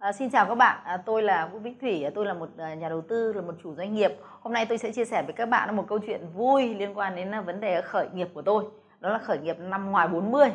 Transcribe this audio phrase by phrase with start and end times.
[0.00, 2.48] À, xin chào các bạn, à, tôi là Vũ vĩnh Thủy, à, tôi là một
[2.58, 4.12] à, nhà đầu tư, là một chủ doanh nghiệp.
[4.40, 7.16] Hôm nay tôi sẽ chia sẻ với các bạn một câu chuyện vui liên quan
[7.16, 8.64] đến à, vấn đề khởi nghiệp của tôi.
[9.00, 10.52] Đó là khởi nghiệp năm ngoài 40.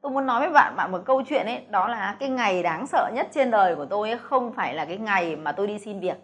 [0.00, 2.86] Tôi muốn nói với bạn bạn một câu chuyện ấy, đó là cái ngày đáng
[2.86, 5.78] sợ nhất trên đời của tôi ấy, không phải là cái ngày mà tôi đi
[5.78, 6.16] xin việc.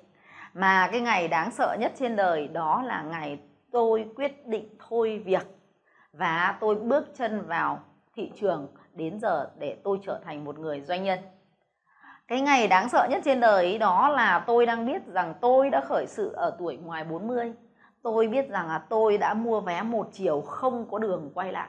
[0.54, 3.38] Mà cái ngày đáng sợ nhất trên đời đó là ngày
[3.72, 5.46] tôi quyết định thôi việc
[6.12, 7.80] và tôi bước chân vào
[8.16, 11.18] thị trường đến giờ để tôi trở thành một người doanh nhân
[12.28, 15.80] cái ngày đáng sợ nhất trên đời đó là tôi đang biết rằng tôi đã
[15.80, 17.54] khởi sự ở tuổi ngoài 40
[18.04, 21.68] tôi biết rằng là tôi đã mua vé một chiều không có đường quay lại.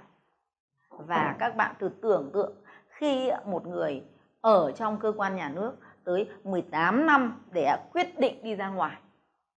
[0.89, 2.53] Và các bạn thử tưởng tượng,
[2.87, 4.03] khi một người
[4.41, 8.95] ở trong cơ quan nhà nước tới 18 năm để quyết định đi ra ngoài,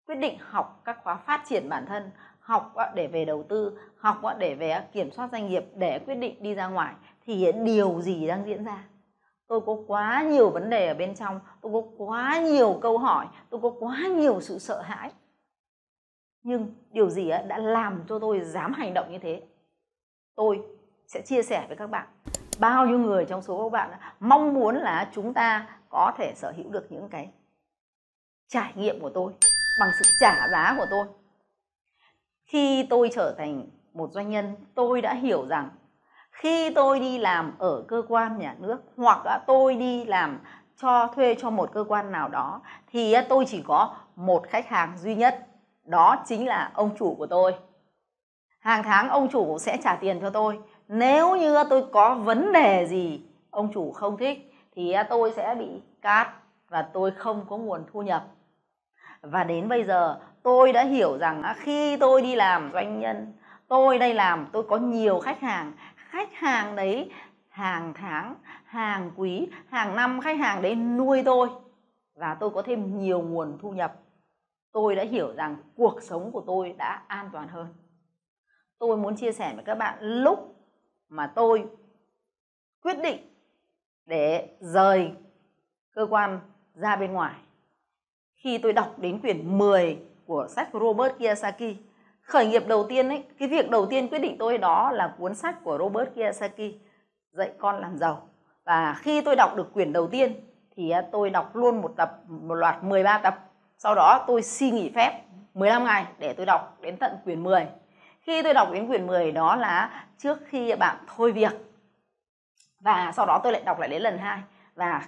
[0.07, 4.21] quyết định học các khóa phát triển bản thân, học để về đầu tư, học
[4.39, 6.93] để về kiểm soát doanh nghiệp để quyết định đi ra ngoài,
[7.25, 8.83] thì điều gì đang diễn ra?
[9.47, 13.27] Tôi có quá nhiều vấn đề ở bên trong, tôi có quá nhiều câu hỏi,
[13.49, 15.11] tôi có quá nhiều sự sợ hãi.
[16.43, 19.43] Nhưng điều gì đã làm cho tôi dám hành động như thế?
[20.35, 20.61] Tôi
[21.07, 22.07] sẽ chia sẻ với các bạn.
[22.59, 26.53] Bao nhiêu người trong số các bạn mong muốn là chúng ta có thể sở
[26.57, 27.31] hữu được những cái
[28.47, 29.33] trải nghiệm của tôi
[29.79, 31.07] bằng sự trả giá của tôi.
[32.43, 35.69] Khi tôi trở thành một doanh nhân, tôi đã hiểu rằng
[36.37, 40.39] khi tôi đi làm ở cơ quan nhà nước hoặc là tôi đi làm
[40.81, 44.67] cho thuê cho một cơ quan nào đó, thì à, tôi chỉ có một khách
[44.67, 45.47] hàng duy nhất,
[45.85, 47.55] đó chính là ông chủ của tôi.
[48.59, 50.59] Hàng tháng ông chủ sẽ trả tiền cho tôi.
[50.87, 55.33] Nếu như à, tôi có vấn đề gì ông chủ không thích, thì à, tôi
[55.35, 56.27] sẽ bị cát
[56.69, 58.25] và tôi không có nguồn thu nhập.
[59.21, 63.33] Và đến bây giờ, tôi đã hiểu rằng khi tôi đi làm doanh nhân,
[63.67, 65.73] tôi đây làm, tôi có nhiều khách hàng
[66.17, 67.11] khách hàng đấy,
[67.49, 71.49] hàng tháng, hàng quý, hàng năm khách hàng đấy nuôi tôi.
[72.15, 73.99] Và tôi có thêm nhiều nguồn thu nhập.
[74.71, 77.67] Tôi đã hiểu rằng cuộc sống của tôi đã an toàn hơn.
[78.79, 80.55] Tôi muốn chia sẻ với các bạn lúc
[81.09, 81.65] mà tôi
[82.81, 83.19] quyết định
[84.05, 85.11] để rời
[85.91, 86.39] cơ quan
[86.73, 87.35] ra bên ngoài.
[88.35, 91.75] Khi tôi đọc đến quyển 10 của sách Robert Kiyosaki
[92.27, 95.35] khởi nghiệp đầu tiên ấy cái việc đầu tiên quyết định tôi đó là cuốn
[95.35, 96.71] sách của Robert Kiyosaki
[97.31, 98.29] dạy con làm giàu.
[98.65, 100.33] Và khi tôi đọc được quyển đầu tiên
[100.75, 103.37] thì à, tôi đọc luôn một tập một loạt 13 tập.
[103.77, 105.21] Sau đó tôi xin nghỉ phép
[105.53, 107.67] 15 ngày để tôi đọc đến tận quyển 10
[108.21, 111.51] khi tôi đọc đến quyển 10 đó là trước khi bạn thôi việc.
[112.79, 114.41] Và sau đó tôi lại đọc lại đến lần hai.
[114.75, 115.07] Và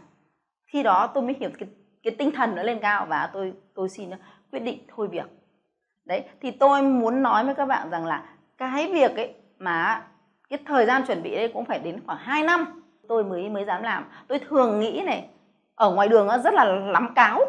[0.65, 1.69] khi đó tôi mới hiểu cái,
[2.03, 4.09] cái tinh thần nó lên cao và tôi tôi xin
[4.51, 5.38] quyết định thôi việc
[6.09, 8.23] đấy, thì tôi muốn nói với các bạn rằng là
[8.57, 10.01] cái việc ấy mà
[10.49, 12.83] cái thời gian chuẩn bị đây cũng phải đến khoảng 2 năm.
[13.07, 14.05] Tôi mới mới dám làm.
[14.27, 15.29] Tôi thường nghĩ này,
[15.75, 17.39] ở ngoài đường nó rất là lắm cáo.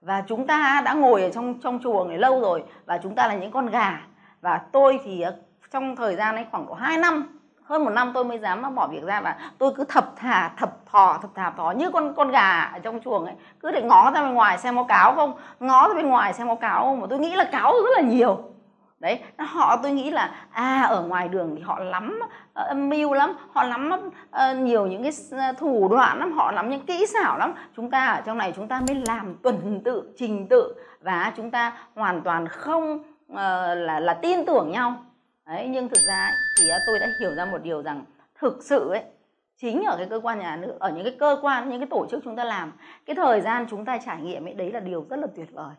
[0.00, 3.28] Và chúng ta đã ngồi ở trong trong chuồng này lâu rồi và chúng ta
[3.28, 4.00] là những con gà.
[4.40, 5.24] Và tôi thì
[5.70, 7.39] trong thời gian ấy khoảng độ 2 năm
[7.70, 10.86] hơn một năm tôi mới dám bỏ việc ra và tôi cứ thập thà thập
[10.86, 13.34] thò thập thà thò như con con gà ở trong chuồng ấy.
[13.60, 15.32] Cứ để ngó ra bên ngoài xem có cáo không?
[15.60, 17.00] Ngó ra bên ngoài xem có cáo không?
[17.00, 18.38] Mà tôi nghĩ là cáo rất là nhiều.
[19.00, 22.20] Đấy họ tôi nghĩ là à ở ngoài đường thì họ lắm
[22.54, 26.52] ờ, âm mưu lắm họ lắm uh, nhiều những cái ờ, thủ đoạn lắm họ
[26.52, 27.54] lắm những kỹ xảo lắm.
[27.76, 31.50] Chúng ta ở trong này chúng ta mới làm tuần tự trình tự và chúng
[31.50, 32.98] ta hoàn toàn không
[33.32, 33.36] uh,
[33.76, 34.94] là là tin tưởng nhau
[35.50, 38.90] đấy nhưng thực ra thì à, tôi đã hiểu ra một điều rằng thực sự
[38.90, 39.02] ấy
[39.56, 42.06] chính ở cái cơ quan nhà nước ở những cái cơ quan những cái tổ
[42.10, 42.72] chức chúng ta làm
[43.06, 45.74] cái thời gian chúng ta trải nghiệm ấy đấy là điều rất là tuyệt vời.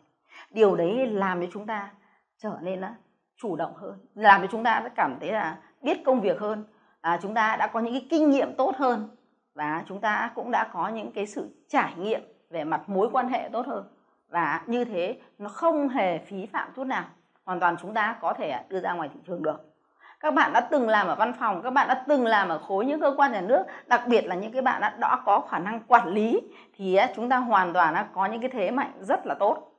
[0.51, 1.91] Điều đấy làm cho chúng ta
[2.37, 2.95] trở nên là
[3.41, 6.63] chủ động hơn làm cho chúng ta cảm thấy là biết công việc hơn
[7.01, 9.09] à, chúng ta đã có những cái kinh nghiệm tốt hơn
[9.53, 13.29] và chúng ta cũng đã có những cái sự trải nghiệm về mặt mối quan
[13.29, 13.87] hệ tốt hơn.
[14.29, 17.05] Và như thế nó không hề phí phạm chút nào
[17.45, 19.71] hoàn toàn chúng ta có thể đưa ra ngoài thị trường được.
[20.19, 22.85] Các bạn đã từng làm ở văn phòng các bạn đã từng làm ở khối
[22.85, 25.59] những cơ quan nhà nước đặc biệt là những cái bạn đã, đã có khả
[25.59, 26.41] năng quản lý
[26.77, 29.71] thì chúng ta hoàn toàn đã có những cái thế mạnh rất là tốt.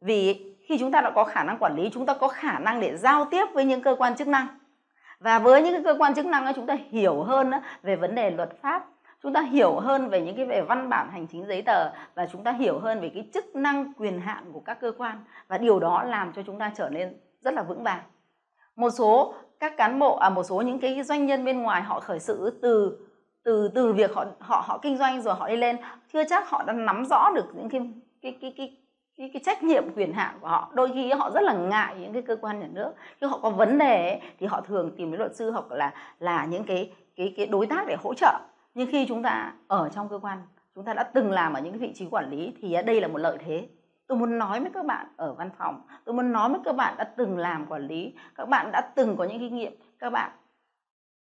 [0.00, 2.80] Vì khi chúng ta đã có khả năng quản lý chúng ta có khả năng
[2.80, 4.46] để giao tiếp với những cơ quan chức năng.
[5.20, 7.50] Và với những cái cơ quan chức năng chúng ta hiểu hơn
[7.82, 8.86] về vấn đề luật pháp
[9.22, 12.26] chúng ta hiểu hơn về những cái về văn bản hành chính giấy tờ và
[12.32, 15.24] chúng ta hiểu hơn về cái chức năng quyền hạn của các cơ quan.
[15.48, 18.02] Và điều đó làm cho chúng ta trở nên rất là vững vàng.
[18.76, 22.00] Một số các cán bộ à một số những cái doanh nhân bên ngoài họ
[22.00, 22.98] khởi sự từ
[23.42, 25.76] từ từ việc họ họ họ kinh doanh rồi họ đi lên
[26.12, 27.80] chưa chắc họ đã nắm rõ được những cái
[28.22, 28.76] cái cái cái
[29.16, 30.70] cái, cái trách nhiệm quyền hạn của họ.
[30.74, 32.92] Đôi khi họ rất là ngại những cái cơ quan nhà nước.
[33.20, 35.92] Khi họ có vấn đề ấy, thì họ thường tìm đến luật sư hoặc là
[36.18, 38.38] là những cái cái cái đối tác để hỗ trợ
[38.74, 40.38] nhưng khi chúng ta ở trong cơ quan,
[40.74, 43.08] chúng ta đã từng làm ở những cái vị trí quản lý, thì đây là
[43.08, 43.68] một lợi thế.
[44.06, 46.94] Tôi muốn nói với các bạn ở văn phòng, tôi muốn nói với các bạn
[46.98, 50.30] đã từng làm quản lý, các bạn đã từng có những kinh nghiệm, các bạn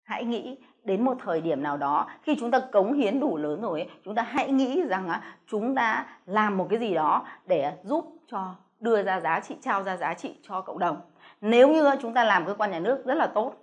[0.04, 3.62] hãy nghĩ đến một thời điểm nào đó khi chúng ta cống hiến đủ lớn
[3.62, 5.10] rồi chúng ta hãy nghĩ rằng
[5.48, 9.84] chúng ta làm một cái gì đó để giúp cho đưa ra giá trị, trao
[9.84, 11.02] ra giá trị cho cộng đồng.
[11.42, 13.54] Nếu như chúng ta làm cơ quan nhà nước rất là tốt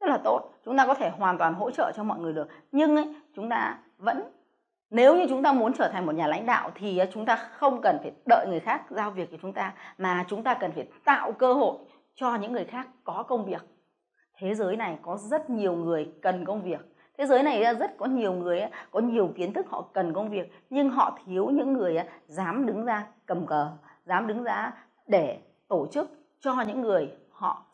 [0.00, 0.50] rất là tốt.
[0.64, 2.48] Chúng ta có thể hoàn toàn hỗ trợ cho mọi người được.
[2.72, 4.22] Nhưng ấy, chúng ta vẫn
[4.90, 7.36] nếu như chúng ta muốn trở thành một nhà lãnh đạo thì à, chúng ta
[7.36, 10.72] không cần phải đợi người khác giao việc cho chúng ta mà chúng ta cần
[10.72, 11.78] phải tạo cơ hội
[12.14, 13.62] cho những người khác có công việc.
[14.38, 16.80] Thế giới này có rất nhiều người cần công việc.
[17.18, 20.12] Thế giới này à, rất có nhiều người à, có nhiều kiến thức họ cần
[20.12, 23.70] công việc nhưng họ thiếu những người dám đứng ra cầm cờ
[24.04, 24.72] dám đứng ra
[25.06, 25.38] để
[25.68, 26.10] tổ chức
[26.40, 27.08] cho những người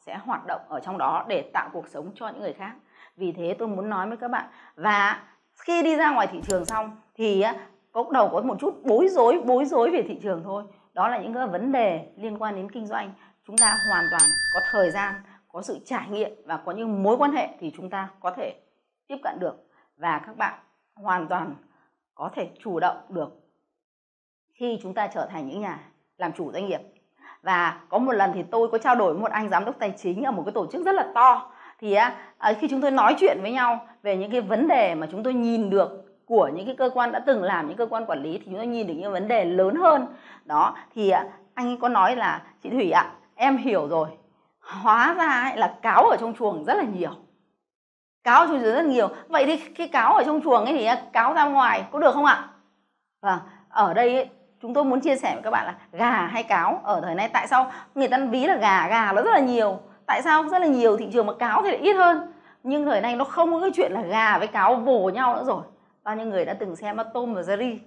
[0.07, 2.75] sẽ hoạt động ở trong đó để tạo cuộc sống cho những người khác.
[3.17, 4.45] Vì thế tôi muốn nói với các bạn
[4.75, 5.23] và
[5.55, 7.45] khi đi ra ngoài thị trường xong thì
[7.93, 10.65] có đầu có một chút bối rối bối rối về thị trường thôi.
[10.93, 13.13] Đó là những cái vấn đề liên quan đến kinh doanh.
[13.47, 14.23] Chúng ta hoàn toàn
[14.55, 15.15] có thời gian,
[15.49, 18.61] có sự trải nghiệm và có những mối quan hệ thì chúng ta có thể
[19.07, 19.69] tiếp cận được.
[19.97, 20.61] Và các bạn
[20.95, 21.55] hoàn toàn
[22.15, 23.29] có thể chủ động được
[24.55, 25.79] khi chúng ta trở thành những nhà
[26.17, 26.81] làm chủ doanh nghiệp
[27.43, 29.95] và có một lần thì tôi có trao đổi với một anh giám đốc tài
[29.97, 31.51] chính ở một cái tổ chức rất là to.
[31.81, 35.07] Thì à, khi chúng tôi nói chuyện với nhau về những cái vấn đề mà
[35.11, 38.07] chúng tôi nhìn được của những cái cơ quan đã từng làm những cơ quan
[38.07, 40.07] quản lý thì chúng tôi nhìn được những vấn đề lớn hơn.
[40.45, 41.11] Đó thì
[41.55, 44.09] anh ấy có nói là chị thủy ạ em hiểu rồi.
[44.61, 47.11] Hóa ra ấy là cáo ở trong chuồng rất là nhiều.
[48.25, 49.09] Cáo ở trong chuồng rất là nhiều.
[49.29, 52.25] Vậy thì cái cáo ở trong chuồng ấy thì cáo ra ngoài có được không
[52.25, 52.49] ạ?
[53.23, 53.39] Vâng
[53.69, 54.29] ở đây ấy,
[54.63, 57.29] chúng tôi muốn chia sẻ với các bạn là gà hay cáo, ở thời nay
[57.33, 59.79] tại sao người ta ví là gà gà nó rất là nhiều.
[60.07, 62.33] Tại sao rất là nhiều, thị trường mà cáo thì lại ít hơn.
[62.63, 65.45] Nhưng thời nay nó không có cái chuyện là gà với cáo vồ nhau nữa
[65.45, 65.63] rồi.
[66.05, 67.79] Bao nhiêu người đã từng xem tôm và Jerry?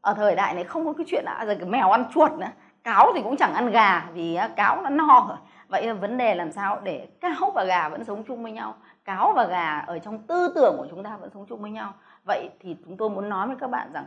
[0.00, 2.46] Ở thời đại này không có cái chuyện là giờ mèo ăn chuột nữa.
[2.84, 5.36] Cáo thì cũng chẳng ăn gà vì cáo nó no rồi.
[5.68, 8.74] Vậy vấn đề làm sao để cáo và gà vẫn sống chung với nhau?
[9.04, 11.92] Cáo và gà ở trong tư tưởng của chúng ta vẫn sống chung với nhau.
[12.26, 14.04] Vậy thì chúng tôi muốn nói với các bạn rằng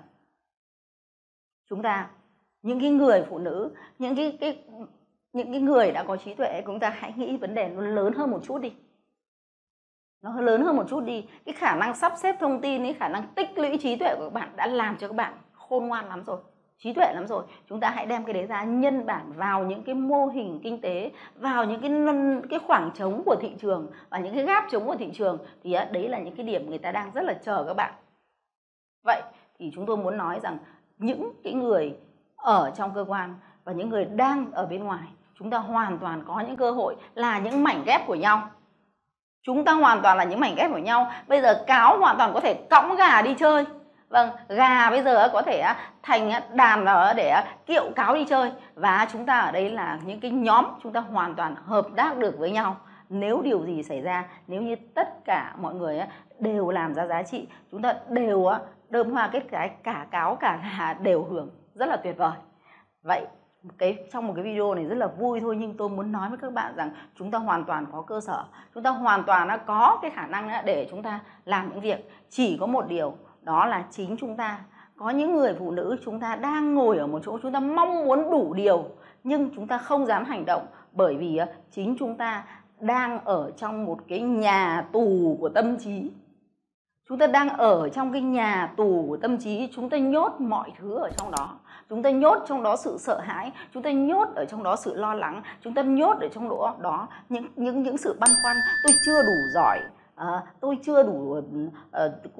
[1.71, 2.09] chúng ta,
[2.61, 4.63] những cái người phụ nữ, những cái cái,
[5.33, 8.13] những cái người đã có trí tuệ chúng ta hãy nghĩ vấn đề nó lớn
[8.13, 8.73] hơn một chút đi.
[10.21, 11.25] Nó lớn hơn một chút đi.
[11.45, 14.23] Cái khả năng sắp xếp thông tin cái khả năng tích lũy trí tuệ của
[14.23, 16.39] các bạn đã làm cho các bạn khôn ngoan lắm rồi,
[16.77, 17.43] trí tuệ lắm rồi.
[17.69, 20.81] Chúng ta hãy đem cái đấy ra nhân bản vào những cái mô hình kinh
[20.81, 21.91] tế, vào những cái
[22.49, 25.75] cái khoảng trống của thị trường và những cái gáp trống của thị trường thì
[25.91, 27.93] đấy là những cái điểm người ta đang rất là chờ các bạn.
[29.03, 29.21] Vậy
[29.59, 30.57] thì chúng tôi muốn nói rằng
[31.01, 31.93] những cái người
[32.35, 35.07] ở trong cơ quan và những người đang ở bên ngoài,
[35.39, 38.49] chúng ta hoàn toàn có những cơ hội là những mảnh ghép của nhau.
[39.43, 41.11] Chúng ta hoàn toàn là những mảnh ghép của nhau.
[41.27, 43.65] Bây giờ cáo hoàn toàn có thể cõng gà đi chơi.
[44.09, 48.25] Vâng gà bây giờ có thể à, thành à, đàn để à, kiệu cáo đi
[48.25, 48.51] chơi.
[48.75, 52.17] Và chúng ta ở đây là những cái nhóm chúng ta hoàn toàn hợp tác
[52.17, 52.77] được với nhau.
[53.09, 56.01] Nếu điều gì xảy ra, nếu như tất cả mọi người
[56.39, 58.49] đều làm ra giá trị, chúng ta đều
[58.91, 61.49] đơm hoa kết cái cả cáo cả gà đều hưởng.
[61.75, 62.33] Rất là tuyệt vời.
[63.03, 63.25] Vậy,
[63.77, 66.37] cái, trong một cái video này rất là vui thôi, nhưng tôi muốn nói với
[66.37, 68.45] các bạn rằng chúng ta hoàn toàn có cơ sở.
[68.73, 72.11] Chúng ta hoàn toàn đã có cái khả năng để chúng ta làm những việc.
[72.29, 74.59] Chỉ có một điều, đó là chính chúng ta.
[74.97, 78.05] Có những người phụ nữ chúng ta đang ngồi ở một chỗ chúng ta mong
[78.05, 78.85] muốn đủ điều,
[79.23, 81.39] nhưng chúng ta không dám hành động bởi vì
[81.71, 82.43] chính chúng ta
[82.79, 86.11] đang ở trong một cái nhà tù của tâm trí
[87.11, 90.71] chúng ta đang ở trong cái nhà tù của tâm trí chúng ta nhốt mọi
[90.79, 91.49] thứ ở trong đó.
[91.89, 94.95] Chúng ta nhốt trong đó sự sợ hãi chúng ta nhốt ở trong đó sự
[94.95, 98.57] lo lắng chúng ta nhốt ở trong đó đó những những những sự băn khoăn.
[98.83, 99.79] Tôi chưa đủ giỏi
[100.15, 101.41] à, tôi chưa đủ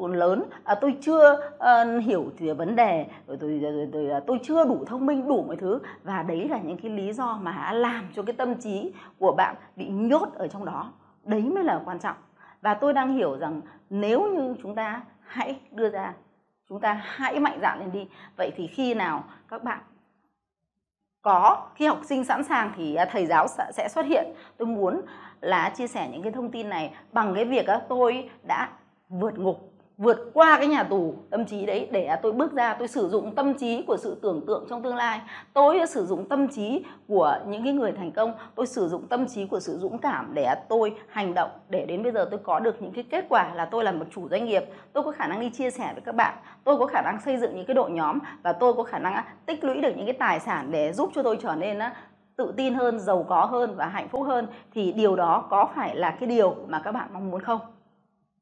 [0.01, 4.39] uh, lớn à, tôi chưa uh, hiểu về vấn đề rồi tôi, tôi, tôi, tôi
[4.43, 5.79] chưa đủ thông minh đủ mọi thứ.
[6.03, 9.55] Và đấy là những cái lý do mà làm cho cái tâm trí của bạn
[9.75, 10.91] bị nhốt ở trong đó.
[11.25, 12.15] Đấy mới là quan trọng
[12.61, 16.13] và tôi đang hiểu rằng nếu như chúng ta hãy đưa ra,
[16.69, 19.79] chúng ta hãy mạnh dạn lên đi, vậy thì khi nào các bạn
[21.21, 24.25] có, khi học sinh sẵn sàng thì à, thầy giáo sẽ xuất hiện.
[24.57, 25.01] Tôi muốn
[25.41, 28.69] là chia sẻ những cái thông tin này bằng cái việc à, tôi đã
[29.09, 29.70] vượt ngục
[30.01, 33.35] vượt qua cái nhà tù tâm trí đấy để tôi bước ra, tôi sử dụng
[33.35, 35.21] tâm trí của sự tưởng tượng trong tương lai.
[35.53, 39.27] Tôi sử dụng tâm trí của những cái người thành công, tôi sử dụng tâm
[39.27, 41.49] trí của sự dũng cảm để tôi hành động.
[41.69, 44.05] Để đến bây giờ tôi có được những cái kết quả là tôi là một
[44.15, 46.85] chủ doanh nghiệp, tôi có khả năng đi chia sẻ với các bạn, tôi có
[46.85, 49.81] khả năng xây dựng những cái đội nhóm và tôi có khả năng tích lũy
[49.81, 51.79] được những cái tài sản để giúp cho tôi trở nên
[52.35, 54.47] tự tin hơn, giàu có hơn và hạnh phúc hơn.
[54.73, 57.59] Thì điều đó có phải là cái điều mà các bạn mong muốn không?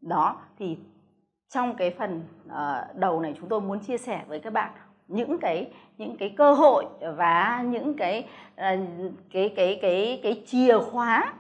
[0.02, 0.78] Đó, thì
[1.50, 4.72] trong cái phần uh, đầu này chúng tôi muốn chia sẻ với các bạn
[5.08, 6.86] những cái những cái cơ hội
[7.18, 8.80] và những cái uh,
[9.34, 11.34] cái cái cái cái chìa khóa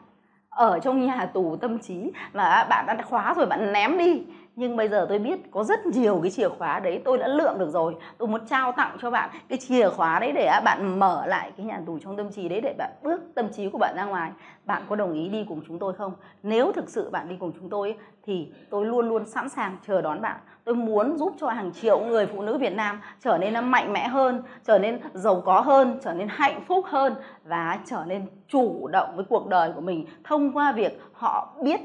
[0.49, 4.23] ở trong nhà tù tâm trí mà bạn đã khóa rồi bạn ném đi
[4.59, 7.59] nhưng bây giờ tôi biết có rất nhiều cái chìa khóa đấy tôi đã lượm
[7.59, 7.95] được rồi.
[8.17, 11.65] Tôi muốn trao tặng cho bạn cái chìa khóa đấy để bạn mở lại cái
[11.65, 14.31] nhà tù trong tâm trí đấy để bạn bước tâm trí của bạn ra ngoài.
[14.65, 16.13] Bạn có đồng ý đi cùng chúng tôi không?
[16.43, 20.01] Nếu thực sự bạn đi cùng chúng tôi thì tôi luôn luôn sẵn sàng chờ
[20.01, 20.37] đón bạn.
[20.63, 24.07] Tôi muốn giúp cho hàng triệu người phụ nữ Việt Nam trở nên mạnh mẽ
[24.07, 28.87] hơn, trở nên giàu có hơn, trở nên hạnh phúc hơn và trở nên chủ
[28.87, 31.81] động với cuộc đời của mình thông qua việc họ biết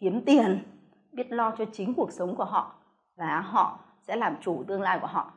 [0.00, 0.58] kiếm tiền
[1.12, 2.74] biết lo cho chính cuộc sống của họ
[3.16, 5.32] và họ sẽ làm chủ tương lai của họ.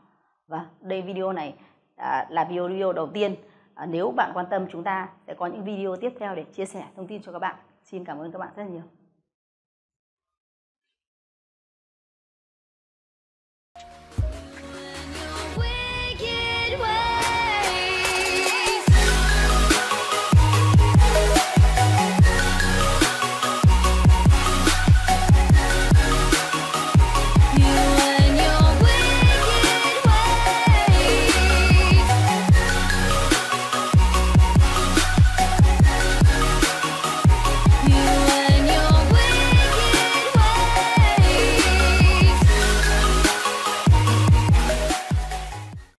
[0.48, 1.56] Và đây video này
[1.96, 3.36] à, là video đầu tiên.
[3.76, 6.66] À, nếu bạn quan tâm chúng ta sẽ có những video tiếp theo để chia
[6.66, 7.56] sẻ thông tin cho các bạn.
[7.84, 9.05] Xin cảm ơn các bạn rất nhiều.